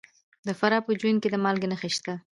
[0.47, 2.13] د فراه په جوین کې د مالګې نښې شته.